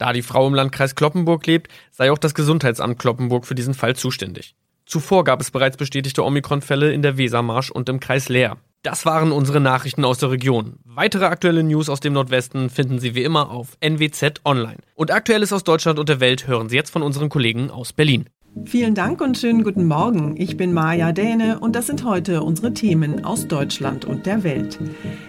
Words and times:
Da 0.00 0.14
die 0.14 0.22
Frau 0.22 0.46
im 0.48 0.54
Landkreis 0.54 0.94
Kloppenburg 0.94 1.46
lebt, 1.46 1.70
sei 1.90 2.10
auch 2.10 2.16
das 2.16 2.32
Gesundheitsamt 2.32 2.98
Kloppenburg 2.98 3.44
für 3.44 3.54
diesen 3.54 3.74
Fall 3.74 3.94
zuständig. 3.94 4.54
Zuvor 4.86 5.24
gab 5.24 5.42
es 5.42 5.50
bereits 5.50 5.76
bestätigte 5.76 6.24
Omikron-Fälle 6.24 6.90
in 6.90 7.02
der 7.02 7.18
Wesermarsch 7.18 7.70
und 7.70 7.86
im 7.90 8.00
Kreis 8.00 8.30
Leer. 8.30 8.56
Das 8.82 9.04
waren 9.04 9.30
unsere 9.30 9.60
Nachrichten 9.60 10.06
aus 10.06 10.16
der 10.16 10.30
Region. 10.30 10.78
Weitere 10.84 11.26
aktuelle 11.26 11.62
News 11.62 11.90
aus 11.90 12.00
dem 12.00 12.14
Nordwesten 12.14 12.70
finden 12.70 12.98
Sie 12.98 13.14
wie 13.14 13.24
immer 13.24 13.50
auf 13.50 13.76
NWZ 13.80 14.40
Online. 14.46 14.78
Und 14.94 15.10
Aktuelles 15.10 15.52
aus 15.52 15.64
Deutschland 15.64 15.98
und 15.98 16.08
der 16.08 16.20
Welt 16.20 16.46
hören 16.46 16.70
Sie 16.70 16.76
jetzt 16.76 16.90
von 16.90 17.02
unseren 17.02 17.28
Kollegen 17.28 17.70
aus 17.70 17.92
Berlin. 17.92 18.24
Vielen 18.64 18.94
Dank 18.94 19.20
und 19.20 19.36
schönen 19.36 19.62
guten 19.62 19.84
Morgen. 19.84 20.34
Ich 20.38 20.56
bin 20.56 20.72
Maja 20.72 21.12
Däne 21.12 21.60
und 21.60 21.76
das 21.76 21.88
sind 21.88 22.04
heute 22.04 22.42
unsere 22.42 22.72
Themen 22.72 23.22
aus 23.22 23.48
Deutschland 23.48 24.06
und 24.06 24.24
der 24.24 24.44
Welt. 24.44 24.78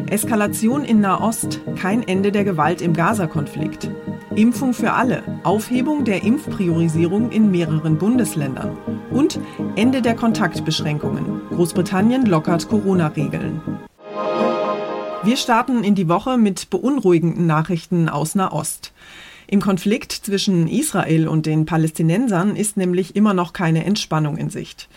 Eskalation 0.10 0.86
in 0.86 1.02
Nahost, 1.02 1.60
kein 1.76 2.08
Ende 2.08 2.32
der 2.32 2.46
Gewalt 2.46 2.82
im 2.82 2.94
Gaza-Konflikt. 2.94 3.92
Impfung 4.36 4.74
für 4.74 4.94
alle, 4.94 5.24
Aufhebung 5.44 6.06
der 6.06 6.24
Impfpriorisierung 6.24 7.32
in 7.32 7.52
mehreren 7.52 7.98
Bundesländern 7.98 8.78
und 9.10 9.38
Ende 9.76 10.02
der 10.02 10.16
Kontaktbeschränkungen. 10.16 11.42
Großbritannien 11.50 12.26
lockert 12.26 12.70
Corona-Regeln. 12.70 13.62
Wir 15.24 15.36
starten 15.36 15.84
in 15.84 15.96
die 15.96 16.08
Woche 16.08 16.38
mit 16.38 16.70
beunruhigenden 16.70 17.46
Nachrichten 17.46 18.08
aus 18.08 18.34
Nahost. 18.34 18.94
Im 19.48 19.60
Konflikt 19.60 20.14
zwischen 20.14 20.70
Israel 20.70 21.28
und 21.28 21.46
den 21.46 21.66
Palästinensern 21.66 22.56
ist 22.56 22.78
nämlich 22.78 23.18
immer 23.18 23.34
noch 23.34 23.52
keine 23.52 23.84
Entspannung 23.84 24.38
in 24.38 24.50
Sicht. 24.50 24.88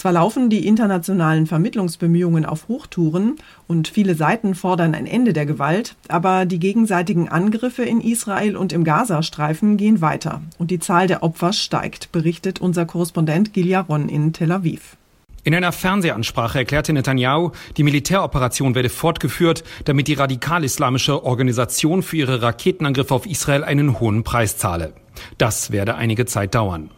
Zwar 0.00 0.12
laufen 0.12 0.48
die 0.48 0.66
internationalen 0.66 1.46
Vermittlungsbemühungen 1.46 2.46
auf 2.46 2.68
Hochtouren 2.68 3.36
und 3.66 3.86
viele 3.86 4.14
Seiten 4.14 4.54
fordern 4.54 4.94
ein 4.94 5.04
Ende 5.04 5.34
der 5.34 5.44
Gewalt, 5.44 5.94
aber 6.08 6.46
die 6.46 6.58
gegenseitigen 6.58 7.28
Angriffe 7.28 7.82
in 7.82 8.00
Israel 8.00 8.56
und 8.56 8.72
im 8.72 8.82
Gazastreifen 8.82 9.76
gehen 9.76 10.00
weiter 10.00 10.40
und 10.56 10.70
die 10.70 10.78
Zahl 10.78 11.06
der 11.06 11.22
Opfer 11.22 11.52
steigt, 11.52 12.12
berichtet 12.12 12.62
unser 12.62 12.86
Korrespondent 12.86 13.52
Gilja 13.52 13.80
Ron 13.80 14.08
in 14.08 14.32
Tel 14.32 14.52
Aviv. 14.52 14.96
In 15.44 15.54
einer 15.54 15.70
Fernsehansprache 15.70 16.60
erklärte 16.60 16.94
Netanyahu, 16.94 17.50
die 17.76 17.82
Militäroperation 17.82 18.74
werde 18.74 18.88
fortgeführt, 18.88 19.64
damit 19.84 20.08
die 20.08 20.14
radikal-islamische 20.14 21.24
Organisation 21.24 22.02
für 22.02 22.16
ihre 22.16 22.40
Raketenangriffe 22.40 23.14
auf 23.14 23.26
Israel 23.26 23.64
einen 23.64 24.00
hohen 24.00 24.24
Preis 24.24 24.56
zahle. 24.56 24.94
Das 25.36 25.72
werde 25.72 25.96
einige 25.96 26.24
Zeit 26.24 26.54
dauern. 26.54 26.88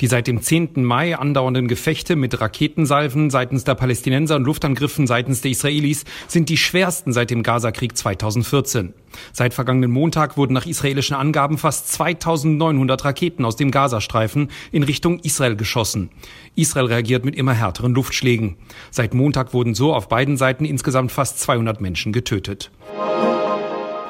Die 0.00 0.06
seit 0.06 0.26
dem 0.26 0.40
10. 0.40 0.84
Mai 0.84 1.16
andauernden 1.16 1.68
Gefechte 1.68 2.16
mit 2.16 2.40
Raketensalven 2.40 3.30
seitens 3.30 3.64
der 3.64 3.74
Palästinenser 3.74 4.36
und 4.36 4.44
Luftangriffen 4.44 5.06
seitens 5.06 5.40
der 5.40 5.50
Israelis 5.50 6.04
sind 6.28 6.48
die 6.48 6.56
schwersten 6.56 7.12
seit 7.12 7.30
dem 7.30 7.42
Gazakrieg 7.42 7.96
2014. 7.96 8.94
Seit 9.32 9.54
vergangenen 9.54 9.90
Montag 9.90 10.36
wurden 10.36 10.54
nach 10.54 10.66
israelischen 10.66 11.16
Angaben 11.16 11.58
fast 11.58 11.92
2900 11.92 13.04
Raketen 13.04 13.44
aus 13.44 13.56
dem 13.56 13.70
Gazastreifen 13.70 14.50
in 14.70 14.82
Richtung 14.82 15.18
Israel 15.20 15.56
geschossen. 15.56 16.10
Israel 16.54 16.86
reagiert 16.86 17.24
mit 17.24 17.36
immer 17.36 17.54
härteren 17.54 17.94
Luftschlägen. 17.94 18.56
Seit 18.90 19.14
Montag 19.14 19.54
wurden 19.54 19.74
so 19.74 19.94
auf 19.94 20.08
beiden 20.08 20.36
Seiten 20.36 20.64
insgesamt 20.64 21.12
fast 21.12 21.40
200 21.40 21.80
Menschen 21.80 22.12
getötet. 22.12 22.70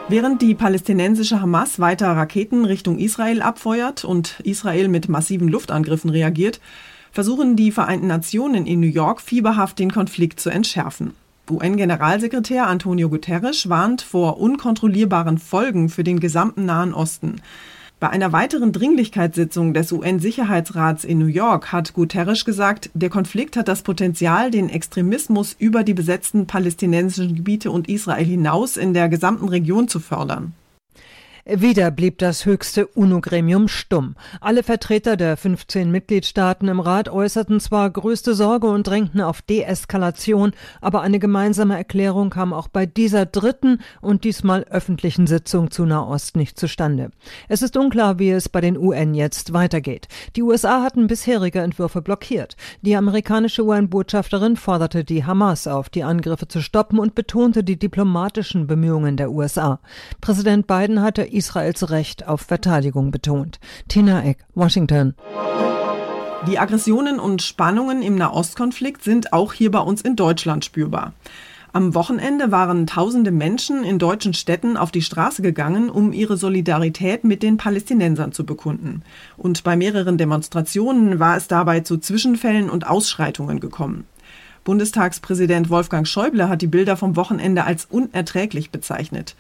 Während 0.09 0.43
die 0.43 0.55
palästinensische 0.55 1.41
Hamas 1.41 1.81
weiter 1.81 2.09
Raketen 2.09 2.65
Richtung 2.65 2.99
Israel 2.99 3.41
abfeuert 3.41 4.05
und 4.05 4.41
Israel 4.41 4.89
mit 4.89 5.09
massiven 5.09 5.49
Luftangriffen 5.49 6.11
reagiert, 6.11 6.61
versuchen 7.13 7.57
die 7.57 7.73
Vereinten 7.73 8.09
Nationen 8.09 8.67
in 8.67 8.81
New 8.81 8.87
York 8.87 9.21
fieberhaft 9.21 9.79
den 9.79 9.93
Konflikt 9.93 10.41
zu 10.41 10.51
entschärfen. 10.51 11.13
UN-Generalsekretär 11.51 12.67
Antonio 12.67 13.09
Guterres 13.09 13.69
warnt 13.69 14.03
vor 14.03 14.39
unkontrollierbaren 14.39 15.39
Folgen 15.39 15.89
für 15.89 16.05
den 16.05 16.21
gesamten 16.21 16.67
Nahen 16.67 16.95
Osten. 16.95 17.41
Bei 18.03 18.11
einer 18.11 18.33
weiteren 18.33 18.73
Dringlichkeitssitzung 18.73 19.75
des 19.75 19.93
UN-Sicherheitsrats 19.93 21.05
in 21.05 21.21
New 21.21 21.27
York 21.27 21.71
hat 21.71 21.95
Guterres 21.95 22.45
gesagt, 22.45 22.91
der 22.95 23.11
Konflikt 23.11 23.57
hat 23.57 23.69
das 23.69 23.83
Potenzial, 23.83 24.51
den 24.51 24.69
Extremismus 24.71 25.55
über 25.57 25.85
die 25.85 25.95
besetzten 25.95 26.49
palästinensischen 26.49 27.37
Gebiete 27.37 27.71
und 27.71 27.89
Israel 27.89 28.25
hinaus 28.25 28.77
in 28.77 28.93
der 28.93 29.09
gesamten 29.09 29.49
Region 29.49 29.87
zu 29.87 30.01
fördern. 30.01 30.53
Wieder 31.45 31.91
blieb 31.91 32.19
das 32.19 32.47
höchste 32.47 32.87
UNO-Gremium 32.87 33.67
stumm. 33.67 34.15
Alle 34.41 34.63
Vertreter 34.63 35.17
der 35.17 35.37
15 35.37 35.91
Mitgliedstaaten 35.91 36.69
im 36.69 36.79
Rat 36.79 37.09
äußerten 37.09 37.59
zwar 37.59 37.91
größte 37.91 38.35
Sorge 38.35 38.69
und 38.69 38.87
drängten 38.87 39.21
auf 39.21 39.43
Deeskalation, 39.43 40.53
aber 40.81 41.01
eine 41.01 41.19
gemeinsame 41.19 41.77
Erklärung 41.77 42.31
kam 42.31 42.53
auch 42.53 42.69
bei 42.69 42.87
dieser 42.87 43.27
dritten 43.27 43.81
und 44.01 44.23
diesmal 44.23 44.63
öffentlichen 44.71 45.27
Sitzung 45.27 45.73
zu 45.73 45.85
Nahost 45.85 46.37
nicht 46.37 46.61
zustande. 46.61 47.11
Es 47.49 47.61
ist 47.61 47.77
unklar, 47.77 48.21
wie 48.21 48.31
es 48.31 48.49
bei 48.49 48.61
den 48.61 48.79
UN 48.79 49.13
jetzt 49.13 49.53
weitergeht. 49.53 50.07
Die 50.37 50.43
USA 50.43 50.85
hatten 50.85 51.09
bisherige 51.09 51.59
Entwürfe 51.59 52.03
blockiert. 52.03 52.57
Die 52.83 52.95
amerikanische 52.95 53.65
UN-Botschafterin 53.65 54.55
forderte 54.55 55.03
die 55.03 55.25
Hamas 55.25 55.67
auf, 55.67 55.89
die 55.89 56.05
Angriffe 56.05 56.47
zu 56.47 56.61
stoppen 56.61 57.01
und 57.01 57.17
betonte 57.17 57.65
die 57.65 57.81
diplomatischen 57.81 58.69
Bemühungen 58.69 59.17
der 59.17 59.33
USA. 59.33 59.81
Präsident 60.21 60.69
Biden 60.69 61.03
hatte 61.03 61.32
Israels 61.33 61.91
Recht 61.91 62.29
auf 62.29 62.43
Verteidigung 62.43 63.11
betont. 63.11 63.59
Tina 63.89 64.25
Eck, 64.25 64.45
Washington. 64.55 65.15
Die 66.47 66.59
Aggressionen 66.59 67.21
und 67.21 67.41
Spannungen 67.41 68.03
im 68.03 68.17
Nahostkonflikt 68.17 69.05
sind 69.05 69.33
auch 69.33 69.53
hier 69.53 69.71
bei 69.71 69.79
uns 69.79 70.03
in 70.03 70.17
Deutschland 70.17 70.65
spürbar. 70.65 71.13
Am 71.75 71.95
Wochenende 71.95 72.51
waren 72.51 72.87
tausende 72.87 73.31
Menschen 73.31 73.83
in 73.83 73.99
deutschen 73.99 74.35
Städten 74.35 74.77
auf 74.77 74.91
die 74.91 75.01
Straße 75.01 75.41
gegangen, 75.41 75.89
um 75.89 76.13
ihre 76.13 76.37
Solidarität 76.37 77.25
mit 77.25 77.43
den 77.43 77.57
Palästinensern 77.57 78.33
zu 78.33 78.45
bekunden. 78.45 79.03
Und 79.39 79.65
bei 79.65 79.75
mehreren 79.75 80.19
Demonstrationen 80.19 81.19
war 81.19 81.37
es 81.37 81.49
dabei 81.49 81.81
zu 81.81 81.97
Zwischenfällen 81.97 82.69
und 82.69 82.87
Ausschreitungen 82.87 83.59
gekommen. 83.59 84.05
Bundestagspräsident 84.65 85.71
Wolfgang 85.71 86.07
Schäuble 86.07 86.49
hat 86.49 86.61
die 86.61 86.67
Bilder 86.67 86.97
vom 86.97 87.17
Wochenende 87.17 87.65
als 87.65 87.87
unerträglich 87.87 88.71
bezeichnet. 88.71 89.35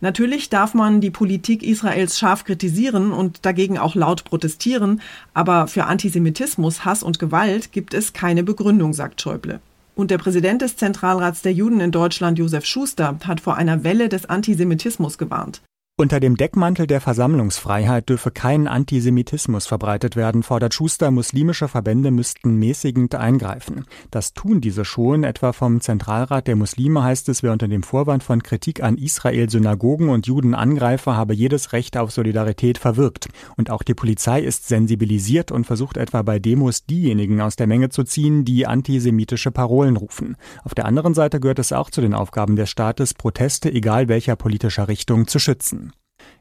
Natürlich 0.00 0.48
darf 0.48 0.72
man 0.72 1.00
die 1.00 1.10
Politik 1.10 1.62
Israels 1.62 2.18
scharf 2.18 2.44
kritisieren 2.44 3.12
und 3.12 3.44
dagegen 3.44 3.78
auch 3.78 3.94
laut 3.94 4.24
protestieren, 4.24 5.02
aber 5.34 5.66
für 5.66 5.84
Antisemitismus, 5.84 6.84
Hass 6.86 7.02
und 7.02 7.18
Gewalt 7.18 7.70
gibt 7.72 7.92
es 7.92 8.14
keine 8.14 8.42
Begründung, 8.42 8.94
sagt 8.94 9.20
Schäuble. 9.20 9.60
Und 9.94 10.10
der 10.10 10.18
Präsident 10.18 10.62
des 10.62 10.76
Zentralrats 10.76 11.42
der 11.42 11.52
Juden 11.52 11.80
in 11.80 11.90
Deutschland, 11.90 12.38
Josef 12.38 12.64
Schuster, 12.64 13.18
hat 13.26 13.40
vor 13.40 13.56
einer 13.56 13.84
Welle 13.84 14.08
des 14.08 14.24
Antisemitismus 14.24 15.18
gewarnt. 15.18 15.60
Unter 16.00 16.18
dem 16.18 16.38
Deckmantel 16.38 16.86
der 16.86 17.02
Versammlungsfreiheit 17.02 18.08
dürfe 18.08 18.30
kein 18.30 18.66
Antisemitismus 18.66 19.66
verbreitet 19.66 20.16
werden, 20.16 20.42
fordert 20.42 20.72
Schuster, 20.72 21.10
muslimische 21.10 21.68
Verbände 21.68 22.10
müssten 22.10 22.56
mäßigend 22.56 23.14
eingreifen. 23.14 23.84
Das 24.10 24.32
tun 24.32 24.62
diese 24.62 24.86
schon, 24.86 25.24
etwa 25.24 25.52
vom 25.52 25.82
Zentralrat 25.82 26.46
der 26.46 26.56
Muslime 26.56 27.02
heißt 27.02 27.28
es, 27.28 27.42
wer 27.42 27.52
unter 27.52 27.68
dem 27.68 27.82
Vorwand 27.82 28.22
von 28.22 28.42
Kritik 28.42 28.82
an 28.82 28.96
Israel 28.96 29.50
Synagogen 29.50 30.08
und 30.08 30.26
Juden 30.26 30.54
angreife, 30.54 31.16
habe 31.16 31.34
jedes 31.34 31.74
Recht 31.74 31.98
auf 31.98 32.12
Solidarität 32.12 32.78
verwirkt. 32.78 33.28
Und 33.58 33.68
auch 33.68 33.82
die 33.82 33.92
Polizei 33.92 34.40
ist 34.40 34.68
sensibilisiert 34.68 35.52
und 35.52 35.66
versucht 35.66 35.98
etwa 35.98 36.22
bei 36.22 36.38
Demos 36.38 36.86
diejenigen 36.86 37.42
aus 37.42 37.56
der 37.56 37.66
Menge 37.66 37.90
zu 37.90 38.04
ziehen, 38.04 38.46
die 38.46 38.66
antisemitische 38.66 39.50
Parolen 39.50 39.98
rufen. 39.98 40.38
Auf 40.64 40.74
der 40.74 40.86
anderen 40.86 41.12
Seite 41.12 41.40
gehört 41.40 41.58
es 41.58 41.74
auch 41.74 41.90
zu 41.90 42.00
den 42.00 42.14
Aufgaben 42.14 42.56
des 42.56 42.70
Staates, 42.70 43.12
Proteste 43.12 43.70
egal 43.70 44.08
welcher 44.08 44.34
politischer 44.34 44.88
Richtung 44.88 45.26
zu 45.26 45.38
schützen. 45.38 45.89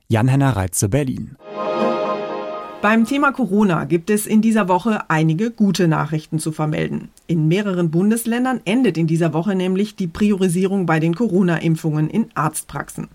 Jan-Henner 0.07 0.55
Reitze, 0.55 0.89
Berlin. 0.89 1.35
Beim 2.81 3.05
Thema 3.05 3.33
Corona 3.33 3.83
gibt 3.83 4.09
es 4.09 4.25
in 4.25 4.41
dieser 4.41 4.69
Woche 4.69 5.09
einige 5.09 5.51
gute 5.51 5.89
Nachrichten 5.89 6.39
zu 6.39 6.53
vermelden. 6.53 7.09
In 7.27 7.49
mehreren 7.49 7.91
Bundesländern 7.91 8.61
endet 8.63 8.97
in 8.97 9.05
dieser 9.05 9.33
Woche 9.33 9.53
nämlich 9.53 9.97
die 9.97 10.07
Priorisierung 10.07 10.85
bei 10.85 11.01
den 11.01 11.13
Corona-Impfungen 11.13 12.09
in 12.09 12.27
Arztpraxen. 12.35 13.09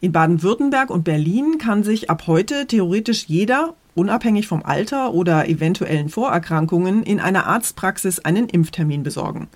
In 0.00 0.12
Baden-Württemberg 0.12 0.88
und 0.88 1.04
Berlin 1.04 1.58
kann 1.58 1.82
sich 1.82 2.08
ab 2.08 2.26
heute 2.26 2.66
theoretisch 2.66 3.26
jeder, 3.26 3.74
unabhängig 3.94 4.46
vom 4.46 4.62
Alter 4.62 5.12
oder 5.12 5.46
eventuellen 5.46 6.08
Vorerkrankungen, 6.08 7.02
in 7.02 7.20
einer 7.20 7.46
Arztpraxis 7.46 8.20
einen 8.20 8.48
Impftermin 8.48 9.02
besorgen. 9.02 9.48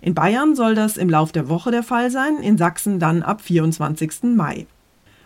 In 0.00 0.14
Bayern 0.14 0.56
soll 0.56 0.74
das 0.74 0.96
im 0.96 1.10
Lauf 1.10 1.32
der 1.32 1.50
Woche 1.50 1.70
der 1.70 1.82
Fall 1.82 2.10
sein, 2.10 2.38
in 2.42 2.56
Sachsen 2.56 2.98
dann 2.98 3.22
ab 3.22 3.42
24. 3.42 4.22
Mai. 4.34 4.66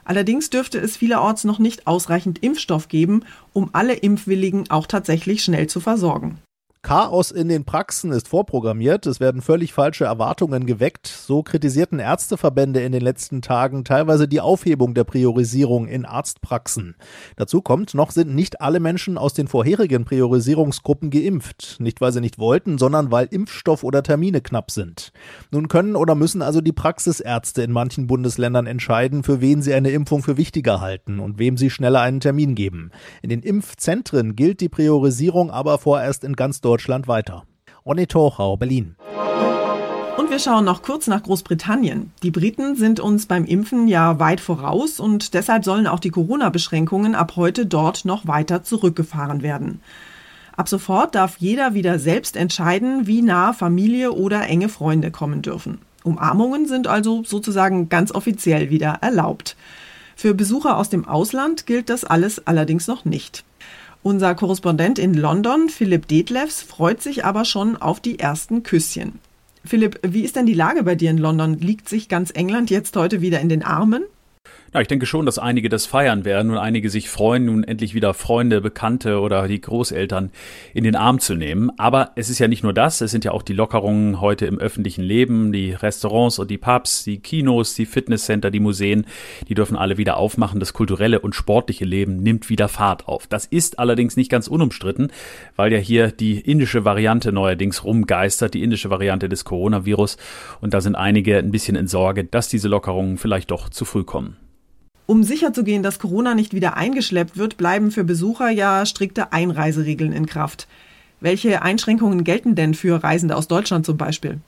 Allerdings 0.05 0.51
dürfte 0.51 0.79
es 0.79 0.97
vielerorts 0.97 1.45
noch 1.45 1.59
nicht 1.59 1.87
ausreichend 1.87 2.43
Impfstoff 2.43 2.89
geben, 2.89 3.25
um 3.53 3.71
alle 3.73 3.95
Impfwilligen 3.95 4.71
auch 4.71 4.87
tatsächlich 4.87 5.43
schnell 5.43 5.67
zu 5.67 5.81
versorgen. 5.81 6.39
Chaos 6.85 7.31
in 7.31 7.49
den 7.49 7.65
Praxen 7.65 8.13
ist 8.13 8.29
vorprogrammiert. 8.29 9.07
Es 9.07 9.19
werden 9.19 9.41
völlig 9.41 9.73
falsche 9.73 10.05
Erwartungen 10.05 10.67
geweckt. 10.67 11.07
So 11.07 11.43
kritisierten 11.43 11.99
Ärzteverbände 11.99 12.83
in 12.83 12.93
den 12.93 13.01
letzten 13.01 13.41
Tagen 13.41 13.85
teilweise 13.85 14.29
die 14.29 14.43
Aufhebung 14.43 14.93
der 14.93 15.05
Priorisierung 15.05 15.89
in 15.89 16.05
Arztpraxen. 16.05 16.95
Dazu 17.37 17.63
kommt, 17.63 17.95
noch 17.95 18.11
sind 18.11 18.35
nicht 18.35 18.61
alle 18.61 18.81
Menschen 18.81 19.17
aus 19.17 19.33
den 19.33 19.49
vorherigen 19.49 20.05
Priorisierungsgruppen 20.05 21.09
geimpft. 21.09 21.77
Nicht 21.81 22.03
weil 22.03 22.13
sie 22.13 22.21
nicht 22.21 22.39
wollten, 22.39 22.77
sondern 22.77 23.11
weil 23.11 23.29
Impfstoff 23.31 23.83
oder 23.83 24.03
Termine 24.03 24.43
knapp 24.43 24.71
sind. 24.71 25.11
Nun 25.51 25.69
können 25.69 25.97
oder 25.97 26.15
müssen 26.15 26.43
also 26.43 26.61
die 26.61 26.73
Praxisärzte 26.73 27.63
in 27.63 27.73
manchen 27.73 28.07
Bundesländern 28.07 28.67
entscheiden, 28.67 29.23
für 29.23 29.41
wen 29.41 29.63
sie 29.63 29.73
eine 29.73 29.89
Impfung 29.89 30.23
für 30.23 30.37
wichtiger 30.37 30.83
halten 30.83 31.19
und 31.19 31.39
wem 31.39 31.57
sie 31.57 31.71
schneller 31.71 32.03
einen 32.03 32.21
Termin 32.21 32.55
geben. 32.55 32.91
In 33.23 33.31
den 33.31 33.41
Impfzentren 33.41 34.37
gilt 34.37 34.61
die 34.61 34.69
Priorisierung 34.69 35.51
aber 35.51 35.79
vorerst 35.79 36.25
in 36.25 36.37
ganz 36.37 36.61
Deutschland 36.61 36.74
Deutschland 36.75 37.06
weiter. 37.06 37.44
Ronny 37.87 38.09
Torchau, 38.09 38.56
Berlin. 38.56 38.97
Und 40.19 40.29
wir 40.29 40.41
schauen 40.41 40.65
noch 40.65 40.82
kurz 40.82 41.06
nach 41.06 41.23
Großbritannien. 41.23 42.11
Die 42.25 42.32
Briten 42.32 42.75
sind 42.75 42.99
uns 42.99 43.26
beim 43.26 43.44
Impfen 43.44 43.87
ja 43.87 44.19
weit 44.19 44.41
voraus 44.41 44.99
und 44.99 45.35
deshalb 45.35 45.65
sollen 45.65 45.87
auch 45.87 46.00
die 46.00 46.11
Corona-Beschränkungen 46.11 47.15
ab 47.15 47.35
heute 47.37 47.67
dort 47.67 48.05
noch 48.05 48.26
weiter 48.26 48.65
zurückgefahren 48.65 49.43
werden. 49.43 49.82
Ab 50.56 50.69
sofort 50.69 51.15
darf 51.15 51.37
jeder 51.38 51.75
wieder 51.75 52.00
selbst 52.00 52.37
entscheiden, 52.37 53.06
wie 53.06 53.23
nah 53.23 53.53
Familie 53.53 54.11
oder 54.11 54.44
enge 54.49 54.69
Freunde 54.69 55.12
kommen 55.12 55.43
dürfen. 55.43 55.79
Umarmungen 56.03 56.67
sind 56.67 56.88
also 56.88 57.23
sozusagen 57.23 57.88
ganz 57.88 58.11
offiziell 58.11 58.69
wieder 58.71 58.99
erlaubt. 59.00 59.56
Für 60.17 60.35
Besucher 60.35 60.76
aus 60.76 60.88
dem 60.88 61.06
Ausland 61.06 61.67
gilt 61.67 61.88
das 61.88 62.05
alles 62.05 62.44
allerdings 62.49 62.88
noch 62.88 63.05
nicht. 63.05 63.44
Unser 64.05 64.35
Korrespondent 64.35 64.99
in 64.99 65.15
London, 65.15 65.71
Philipp 65.71 66.06
Detlefs, 66.09 66.61
freut 66.61 67.01
sich 67.01 67.25
aber 67.25 67.47
schon 67.47 67.79
auf 67.79 68.01
die 68.01 68.19
ersten 68.19 68.62
Küsschen. 68.62 69.19
Philipp, 69.65 69.99
wie 70.03 70.25
ist 70.25 70.37
denn 70.37 70.45
die 70.45 70.53
Lage 70.53 70.83
bei 70.83 70.95
dir 70.95 71.11
in 71.11 71.17
London? 71.17 71.59
Liegt 71.59 71.89
sich 71.89 72.11
ganz 72.11 72.31
England 72.31 72.69
jetzt 72.69 72.95
heute 72.99 73.23
wieder 73.23 73.41
in 73.41 73.49
den 73.49 73.62
Armen? 73.62 74.05
Ja, 74.75 74.81
ich 74.81 74.88
denke 74.88 75.06
schon, 75.06 75.25
dass 75.25 75.38
einige 75.38 75.69
das 75.69 75.87
feiern 75.87 76.25
werden 76.25 76.50
und 76.50 76.59
einige 76.59 76.91
sich 76.91 77.09
freuen, 77.09 77.44
nun 77.44 77.62
endlich 77.62 77.94
wieder 77.94 78.12
Freunde, 78.12 78.61
Bekannte 78.61 79.21
oder 79.21 79.47
die 79.47 79.61
Großeltern 79.61 80.32
in 80.73 80.82
den 80.82 80.97
Arm 80.97 81.21
zu 81.21 81.37
nehmen. 81.37 81.71
Aber 81.79 82.11
es 82.17 82.29
ist 82.29 82.41
ja 82.41 82.49
nicht 82.49 82.65
nur 82.65 82.73
das, 82.73 83.00
es 83.00 83.12
sind 83.12 83.25
ja 83.25 83.31
auch 83.31 83.43
die 83.43 83.53
Lockerungen 83.53 84.21
heute 84.21 84.47
im 84.47 84.59
öffentlichen 84.59 85.05
Leben, 85.05 85.53
die 85.53 85.75
Restaurants 85.75 86.41
und 86.41 86.50
die 86.50 86.59
Pubs, 86.59 87.05
die 87.05 87.21
Kinos, 87.21 87.75
die 87.75 87.87
Fitnesscenter, 87.87 88.50
die 88.50 88.59
Museen, 88.59 89.06
die 89.47 89.55
dürfen 89.55 89.76
alle 89.76 89.97
wieder 89.97 90.17
aufmachen. 90.17 90.59
Das 90.59 90.73
kulturelle 90.73 91.21
und 91.21 91.37
sportliche 91.37 91.85
Leben 91.85 92.17
nimmt 92.17 92.49
wieder 92.49 92.67
Fahrt 92.67 93.06
auf. 93.06 93.29
Das 93.29 93.47
ist 93.47 93.79
allerdings 93.79 94.17
nicht 94.17 94.29
ganz 94.29 94.49
unumstritten, 94.49 95.12
weil 95.55 95.73
ja 95.73 95.79
hier 95.79 96.11
die 96.11 96.41
indische 96.41 96.85
Variante 96.85 97.31
neuerdings 97.31 97.85
rumgeistert, 97.85 98.55
die 98.55 98.65
indische 98.65 98.91
Variante 98.91 99.29
des 99.29 99.44
Coronavirus. 99.44 100.17
Und 100.61 100.75
da 100.75 100.81
sind 100.81 100.97
einige 100.97 101.38
ein 101.38 101.53
bisschen 101.53 101.76
in 101.76 101.87
Sorge, 101.87 102.25
dass 102.25 102.49
diese 102.49 102.67
Lockerungen 102.67 103.19
vielleicht 103.19 103.53
doch 103.53 103.69
zu 103.69 103.85
früh 103.85 104.03
kommen. 104.03 104.37
Um 105.06 105.23
sicherzugehen, 105.23 105.83
dass 105.83 105.99
Corona 105.99 106.35
nicht 106.35 106.55
wieder 106.55 106.79
eingeschleppt 106.79 107.37
wird, 107.37 107.59
bleiben 107.59 107.91
für 107.91 108.05
Besucher 108.05 108.49
ja 108.49 108.87
strikte 108.87 109.33
Einreiseregeln 109.33 110.12
in 110.12 110.25
Kraft. 110.25 110.67
Welche 111.21 111.61
Einschränkungen 111.62 112.25
gelten 112.25 112.55
denn 112.55 112.73
für 112.73 113.03
Reisende 113.03 113.37
aus 113.37 113.47
Deutschland 113.47 113.85
zum 113.85 113.99
Beispiel? 113.99 114.39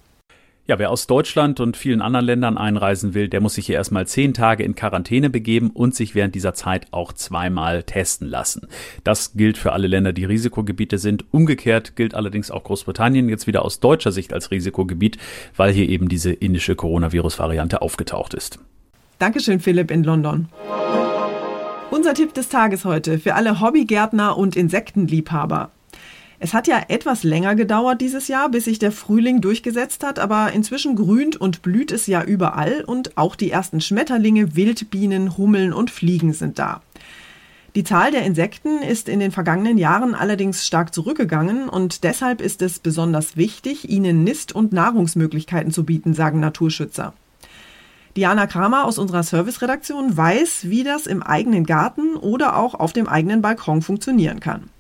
Ja, 0.67 0.81
wer 0.81 0.91
aus 0.91 1.07
Deutschland 1.07 1.61
und 1.61 1.77
vielen 1.77 2.01
anderen 2.01 2.27
Ländern 2.27 2.59
einreisen 2.59 3.15
will, 3.15 3.29
der 3.29 3.41
muss 3.41 3.55
sich 3.55 3.67
hier 3.67 3.77
erstmal 3.77 4.07
zehn 4.09 4.35
Tage 4.35 4.65
in 4.65 4.75
Quarantäne 4.75 5.31
begeben 5.31 5.71
und 5.71 5.95
sich 5.95 6.17
während 6.17 6.35
dieser 6.35 6.55
Zeit 6.55 6.87
auch 6.91 7.13
zweimal 7.13 7.85
testen 7.85 8.27
lassen. 8.27 8.67
Das 9.05 9.35
gilt 9.35 9.59
für 9.59 9.73
alle 9.73 9.87
Länder, 9.87 10.13
die 10.13 10.25
Risikogebiete 10.25 10.99
sind. 10.99 11.25
Umgekehrt 11.31 11.95
gilt 11.95 12.15
allerdings 12.15 12.51
auch 12.51 12.65
Großbritannien 12.65 13.29
jetzt 13.29 13.47
wieder 13.47 13.65
aus 13.65 13.79
deutscher 13.79 14.11
Sicht 14.11 14.33
als 14.33 14.51
Risikogebiet, 14.51 15.19
weil 15.55 15.73
hier 15.73 15.89
eben 15.89 16.09
diese 16.09 16.33
indische 16.33 16.75
Coronavirus-Variante 16.75 17.81
aufgetaucht 17.81 18.35
ist. 18.35 18.59
Dankeschön, 19.19 19.61
Philipp 19.61 19.91
in 19.91 20.05
London. 20.05 20.49
Unser 21.91 22.13
Tipp 22.13 22.35
des 22.35 22.51
Tages 22.51 22.85
heute 22.85 23.19
für 23.19 23.35
alle 23.35 23.61
Hobbygärtner 23.61 24.37
und 24.37 24.57
Insektenliebhaber. 24.57 25.71
Es 26.39 26.53
hat 26.53 26.67
ja 26.67 26.83
etwas 26.89 27.23
länger 27.23 27.55
gedauert 27.55 28.03
dieses 28.03 28.29
Jahr, 28.29 28.51
bis 28.51 28.67
sich 28.67 28.79
der 28.79 28.93
Frühling 28.93 29.41
durchgesetzt 29.41 30.05
hat, 30.05 30.19
aber 30.19 30.53
inzwischen 30.53 30.97
grünt 30.97 31.37
und 31.37 31.63
blüht 31.63 31.93
es 31.93 32.07
ja 32.07 32.23
überall 32.23 32.85
und 32.85 33.17
auch 33.17 33.37
die 33.37 33.51
ersten 33.51 33.81
Schmetterlinge, 33.81 34.55
Wildbienen, 34.55 35.39
Hummeln 35.39 35.73
und 35.73 35.91
Fliegen 35.91 36.35
sind 36.35 36.59
da. 36.59 36.83
Die 37.75 37.85
Zahl 37.85 38.11
der 38.11 38.25
Insekten 38.25 38.83
ist 38.83 39.09
in 39.09 39.21
den 39.21 39.33
vergangenen 39.33 39.79
Jahren 39.79 40.15
allerdings 40.15 40.67
stark 40.67 40.93
zurückgegangen 40.95 41.71
und 41.71 42.05
deshalb 42.05 42.43
ist 42.43 42.61
es 42.61 42.79
besonders 42.79 43.39
wichtig, 43.39 43.89
ihnen 43.89 44.25
Nist- 44.25 44.55
und 44.55 44.75
Nahrungsmöglichkeiten 44.75 45.73
zu 45.73 45.85
bieten, 45.85 46.13
sagen 46.13 46.41
Naturschützer. 46.41 47.15
Diana 48.17 48.47
Kramer 48.47 48.87
aus 48.87 48.99
unserer 48.99 49.23
Serviceredaktion 49.23 50.17
weiß, 50.17 50.71
wie 50.71 50.85
das 50.85 51.07
im 51.07 51.23
eigenen 51.23 51.65
Garten 51.65 52.17
oder 52.17 52.57
auch 52.57 52.75
auf 52.75 52.95
dem 52.95 53.09
eigenen 53.09 53.43
Balkon 53.43 53.83
funktionieren 53.83 54.41
kann. 54.41 54.71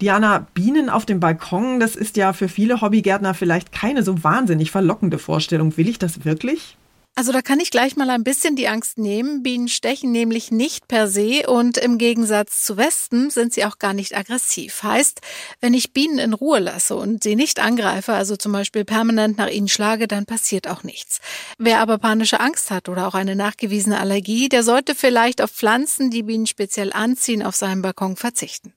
Diana, 0.00 0.48
Bienen 0.52 0.90
auf 0.90 1.06
dem 1.06 1.20
Balkon, 1.20 1.78
das 1.78 1.94
ist 1.94 2.16
ja 2.16 2.32
für 2.32 2.48
viele 2.48 2.80
Hobbygärtner 2.80 3.34
vielleicht 3.34 3.70
keine 3.70 4.02
so 4.02 4.24
wahnsinnig 4.24 4.72
verlockende 4.72 5.18
Vorstellung. 5.18 5.76
Will 5.76 5.88
ich 5.88 6.00
das 6.00 6.24
wirklich? 6.24 6.76
Also 7.14 7.30
da 7.30 7.42
kann 7.42 7.60
ich 7.60 7.70
gleich 7.70 7.94
mal 7.94 8.08
ein 8.08 8.24
bisschen 8.24 8.56
die 8.56 8.68
Angst 8.68 8.96
nehmen. 8.96 9.42
Bienen 9.42 9.68
stechen 9.68 10.12
nämlich 10.12 10.50
nicht 10.50 10.88
per 10.88 11.08
se 11.08 11.46
und 11.46 11.76
im 11.76 11.98
Gegensatz 11.98 12.64
zu 12.64 12.78
Wespen 12.78 13.28
sind 13.28 13.52
sie 13.52 13.66
auch 13.66 13.78
gar 13.78 13.92
nicht 13.92 14.16
aggressiv. 14.16 14.82
Heißt, 14.82 15.20
wenn 15.60 15.74
ich 15.74 15.92
Bienen 15.92 16.18
in 16.18 16.32
Ruhe 16.32 16.58
lasse 16.58 16.96
und 16.96 17.22
sie 17.22 17.36
nicht 17.36 17.60
angreife, 17.60 18.14
also 18.14 18.36
zum 18.36 18.52
Beispiel 18.52 18.86
permanent 18.86 19.36
nach 19.36 19.50
ihnen 19.50 19.68
schlage, 19.68 20.08
dann 20.08 20.24
passiert 20.24 20.68
auch 20.68 20.84
nichts. 20.84 21.20
Wer 21.58 21.80
aber 21.80 21.98
panische 21.98 22.40
Angst 22.40 22.70
hat 22.70 22.88
oder 22.88 23.06
auch 23.06 23.14
eine 23.14 23.36
nachgewiesene 23.36 24.00
Allergie, 24.00 24.48
der 24.48 24.62
sollte 24.62 24.94
vielleicht 24.94 25.42
auf 25.42 25.50
Pflanzen, 25.50 26.10
die 26.10 26.22
Bienen 26.22 26.46
speziell 26.46 26.94
anziehen, 26.94 27.42
auf 27.42 27.56
seinem 27.56 27.82
Balkon 27.82 28.16
verzichten. 28.16 28.72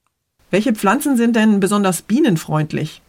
Welche 0.51 0.73
Pflanzen 0.73 1.15
sind 1.15 1.37
denn 1.37 1.61
besonders 1.61 2.01
bienenfreundlich? 2.01 3.01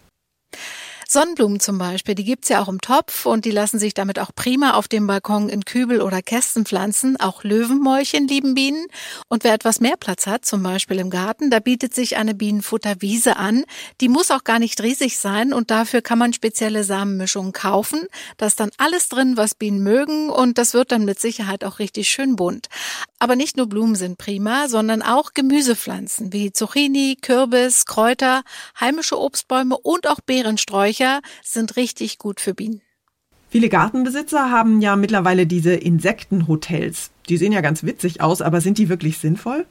Sonnenblumen 1.08 1.60
zum 1.60 1.78
Beispiel, 1.78 2.16
die 2.16 2.24
gibt's 2.24 2.48
ja 2.48 2.60
auch 2.60 2.68
im 2.68 2.80
Topf 2.80 3.26
und 3.26 3.44
die 3.44 3.52
lassen 3.52 3.78
sich 3.78 3.94
damit 3.94 4.18
auch 4.18 4.30
prima 4.34 4.74
auf 4.74 4.88
dem 4.88 5.06
Balkon 5.06 5.48
in 5.48 5.64
Kübel 5.64 6.02
oder 6.02 6.20
Kästen 6.20 6.66
pflanzen. 6.66 7.16
Auch 7.16 7.44
Löwenmäulchen 7.44 8.26
lieben 8.26 8.54
Bienen. 8.54 8.86
Und 9.28 9.44
wer 9.44 9.54
etwas 9.54 9.80
mehr 9.80 9.96
Platz 9.96 10.26
hat, 10.26 10.44
zum 10.44 10.62
Beispiel 10.64 10.98
im 10.98 11.10
Garten, 11.10 11.48
da 11.48 11.60
bietet 11.60 11.94
sich 11.94 12.16
eine 12.16 12.34
Bienenfutterwiese 12.34 13.36
an. 13.36 13.64
Die 14.00 14.08
muss 14.08 14.32
auch 14.32 14.42
gar 14.42 14.58
nicht 14.58 14.82
riesig 14.82 15.18
sein 15.18 15.52
und 15.52 15.70
dafür 15.70 16.02
kann 16.02 16.18
man 16.18 16.32
spezielle 16.32 16.82
Samenmischungen 16.82 17.52
kaufen. 17.52 18.06
Da 18.36 18.46
ist 18.46 18.58
dann 18.58 18.70
alles 18.76 19.08
drin, 19.08 19.36
was 19.36 19.54
Bienen 19.54 19.84
mögen 19.84 20.28
und 20.28 20.58
das 20.58 20.74
wird 20.74 20.90
dann 20.90 21.04
mit 21.04 21.20
Sicherheit 21.20 21.64
auch 21.64 21.78
richtig 21.78 22.08
schön 22.08 22.34
bunt. 22.34 22.66
Aber 23.18 23.34
nicht 23.34 23.56
nur 23.56 23.66
Blumen 23.66 23.94
sind 23.94 24.18
prima, 24.18 24.68
sondern 24.68 25.00
auch 25.00 25.32
Gemüsepflanzen 25.32 26.32
wie 26.32 26.52
Zucchini, 26.52 27.16
Kürbis, 27.20 27.86
Kräuter, 27.86 28.42
heimische 28.78 29.18
Obstbäume 29.18 29.78
und 29.78 30.06
auch 30.06 30.20
Beerensträucher 30.20 31.20
sind 31.42 31.76
richtig 31.76 32.18
gut 32.18 32.40
für 32.40 32.52
Bienen. 32.52 32.82
Viele 33.48 33.68
Gartenbesitzer 33.68 34.50
haben 34.50 34.82
ja 34.82 34.96
mittlerweile 34.96 35.46
diese 35.46 35.72
Insektenhotels. 35.72 37.10
Die 37.28 37.38
sehen 37.38 37.52
ja 37.52 37.62
ganz 37.62 37.84
witzig 37.84 38.20
aus, 38.20 38.42
aber 38.42 38.60
sind 38.60 38.76
die 38.76 38.88
wirklich 38.88 39.18
sinnvoll? 39.18 39.66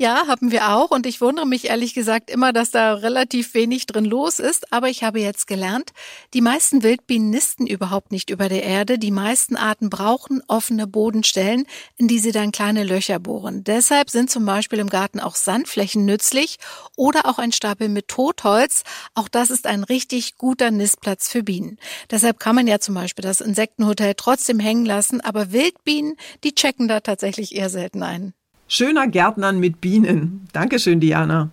Ja, 0.00 0.28
haben 0.28 0.52
wir 0.52 0.68
auch. 0.70 0.92
Und 0.92 1.06
ich 1.06 1.20
wundere 1.20 1.44
mich 1.44 1.68
ehrlich 1.68 1.92
gesagt 1.92 2.30
immer, 2.30 2.52
dass 2.52 2.70
da 2.70 2.94
relativ 2.94 3.54
wenig 3.54 3.86
drin 3.86 4.04
los 4.04 4.38
ist. 4.38 4.72
Aber 4.72 4.88
ich 4.88 5.02
habe 5.02 5.18
jetzt 5.18 5.48
gelernt, 5.48 5.92
die 6.34 6.40
meisten 6.40 6.84
Wildbienen 6.84 7.30
nisten 7.30 7.66
überhaupt 7.66 8.12
nicht 8.12 8.30
über 8.30 8.48
der 8.48 8.62
Erde. 8.62 8.98
Die 9.00 9.10
meisten 9.10 9.56
Arten 9.56 9.90
brauchen 9.90 10.40
offene 10.46 10.86
Bodenstellen, 10.86 11.66
in 11.96 12.06
die 12.06 12.20
sie 12.20 12.30
dann 12.30 12.52
kleine 12.52 12.84
Löcher 12.84 13.18
bohren. 13.18 13.64
Deshalb 13.64 14.08
sind 14.10 14.30
zum 14.30 14.44
Beispiel 14.46 14.78
im 14.78 14.88
Garten 14.88 15.18
auch 15.18 15.34
Sandflächen 15.34 16.04
nützlich 16.04 16.58
oder 16.96 17.26
auch 17.26 17.40
ein 17.40 17.50
Stapel 17.50 17.88
mit 17.88 18.06
Totholz. 18.06 18.84
Auch 19.14 19.28
das 19.28 19.50
ist 19.50 19.66
ein 19.66 19.82
richtig 19.82 20.36
guter 20.36 20.70
Nistplatz 20.70 21.28
für 21.28 21.42
Bienen. 21.42 21.76
Deshalb 22.08 22.38
kann 22.38 22.54
man 22.54 22.68
ja 22.68 22.78
zum 22.78 22.94
Beispiel 22.94 23.24
das 23.24 23.40
Insektenhotel 23.40 24.14
trotzdem 24.16 24.60
hängen 24.60 24.86
lassen. 24.86 25.20
Aber 25.20 25.50
Wildbienen, 25.50 26.14
die 26.44 26.54
checken 26.54 26.86
da 26.86 27.00
tatsächlich 27.00 27.56
eher 27.56 27.68
selten 27.68 28.04
ein. 28.04 28.34
Schöner 28.70 29.08
Gärtnern 29.08 29.60
mit 29.60 29.80
Bienen. 29.80 30.46
Dankeschön, 30.52 31.00
Diana. 31.00 31.48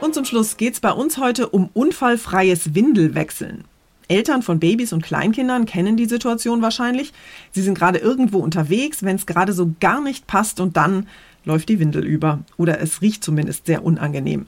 Und 0.00 0.14
zum 0.14 0.24
Schluss 0.24 0.56
geht's 0.56 0.80
bei 0.80 0.90
uns 0.90 1.16
heute 1.16 1.48
um 1.48 1.70
unfallfreies 1.72 2.74
Windelwechseln. 2.74 3.62
Eltern 4.08 4.42
von 4.42 4.58
Babys 4.58 4.92
und 4.92 5.02
Kleinkindern 5.02 5.66
kennen 5.66 5.96
die 5.96 6.06
Situation 6.06 6.60
wahrscheinlich. 6.60 7.12
Sie 7.52 7.62
sind 7.62 7.78
gerade 7.78 7.98
irgendwo 7.98 8.38
unterwegs, 8.40 9.04
wenn 9.04 9.14
es 9.14 9.26
gerade 9.26 9.52
so 9.52 9.72
gar 9.78 10.00
nicht 10.00 10.26
passt 10.26 10.58
und 10.58 10.76
dann 10.76 11.06
läuft 11.44 11.68
die 11.68 11.78
Windel 11.78 12.04
über. 12.04 12.40
Oder 12.56 12.80
es 12.80 13.00
riecht 13.00 13.22
zumindest 13.22 13.66
sehr 13.66 13.84
unangenehm. 13.84 14.46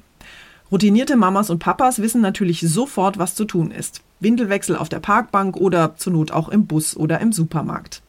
Routinierte 0.73 1.14
Mamas 1.14 1.50
und 1.50 1.61
Papas 1.61 2.02
wissen 2.02 2.21
natürlich 2.21 2.62
sofort, 2.62 3.19
was 3.19 3.37
zu 3.37 3.45
tun 3.45 3.71
ist. 3.71 4.00
Windelwechsel 4.19 4.75
auf 4.75 4.88
der 4.88 4.99
Parkbank 4.99 5.57
oder 5.57 5.95
zur 5.95 6.14
Not 6.14 6.33
auch 6.33 6.49
im 6.49 6.67
Bus 6.67 6.97
oder 6.97 7.21
im 7.21 7.31
Supermarkt. 7.31 8.02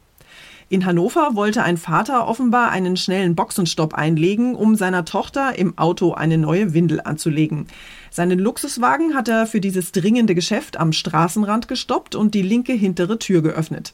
In 0.70 0.86
Hannover 0.86 1.36
wollte 1.36 1.64
ein 1.64 1.78
Vater 1.78 2.28
offenbar 2.28 2.72
einen 2.72 2.98
schnellen 2.98 3.36
Boxenstopp 3.36 3.94
einlegen, 3.94 4.56
um 4.56 4.76
seiner 4.76 5.06
Tochter 5.06 5.58
im 5.58 5.78
Auto 5.78 6.14
eine 6.14 6.38
neue 6.38 6.74
Windel 6.74 7.02
anzulegen. 7.02 7.68
Seinen 8.10 8.40
Luxuswagen 8.40 9.14
hat 9.16 9.28
er 9.28 9.46
für 9.46 9.60
dieses 9.60 9.92
dringende 9.92 10.36
Geschäft 10.36 10.78
am 10.78 10.94
Straßenrand 10.94 11.68
gestoppt 11.68 12.16
und 12.16 12.34
die 12.34 12.42
linke 12.42 12.74
hintere 12.74 13.20
Tür 13.20 13.42
geöffnet. 13.42 13.94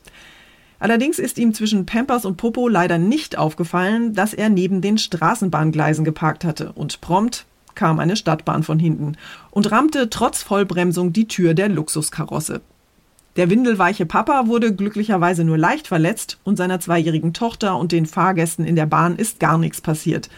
Allerdings 0.79 1.19
ist 1.19 1.37
ihm 1.37 1.53
zwischen 1.53 1.85
Pampers 1.85 2.23
und 2.25 2.37
Popo 2.37 2.69
leider 2.69 2.97
nicht 2.97 3.37
aufgefallen, 3.37 4.13
dass 4.13 4.33
er 4.33 4.49
neben 4.49 4.81
den 4.81 4.97
Straßenbahngleisen 4.97 6.05
geparkt 6.05 6.45
hatte 6.45 6.71
und 6.73 7.01
prompt 7.01 7.45
kam 7.75 7.99
eine 7.99 8.15
Stadtbahn 8.15 8.63
von 8.63 8.79
hinten 8.79 9.15
und 9.51 9.71
rammte 9.71 10.09
trotz 10.09 10.43
Vollbremsung 10.43 11.13
die 11.13 11.27
Tür 11.27 11.53
der 11.53 11.69
Luxuskarosse. 11.69 12.61
Der 13.35 13.49
windelweiche 13.49 14.05
Papa 14.05 14.47
wurde 14.47 14.73
glücklicherweise 14.73 15.43
nur 15.43 15.57
leicht 15.57 15.87
verletzt 15.87 16.39
und 16.43 16.57
seiner 16.57 16.79
zweijährigen 16.79 17.33
Tochter 17.33 17.77
und 17.77 17.91
den 17.91 18.05
Fahrgästen 18.05 18.65
in 18.65 18.75
der 18.75 18.85
Bahn 18.85 19.15
ist 19.15 19.39
gar 19.39 19.57
nichts 19.57 19.81
passiert. 19.81 20.29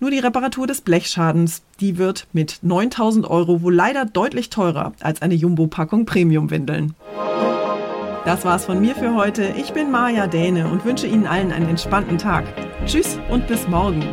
Nur 0.00 0.10
die 0.10 0.20
Reparatur 0.20 0.66
des 0.66 0.80
Blechschadens, 0.82 1.62
die 1.80 1.98
wird 1.98 2.28
mit 2.32 2.58
9000 2.62 3.28
Euro 3.28 3.62
wohl 3.62 3.74
leider 3.74 4.04
deutlich 4.04 4.50
teurer 4.50 4.92
als 5.00 5.22
eine 5.22 5.34
Jumbo-Packung 5.34 6.06
Premium-Windeln. 6.06 6.94
Das 8.24 8.44
war's 8.44 8.66
von 8.66 8.80
mir 8.80 8.94
für 8.94 9.14
heute. 9.14 9.54
Ich 9.56 9.72
bin 9.72 9.90
Maja 9.90 10.26
Däne 10.26 10.68
und 10.68 10.84
wünsche 10.84 11.06
Ihnen 11.06 11.26
allen 11.26 11.50
einen 11.50 11.68
entspannten 11.68 12.18
Tag. 12.18 12.44
Tschüss 12.86 13.18
und 13.30 13.48
bis 13.48 13.66
morgen. 13.66 14.04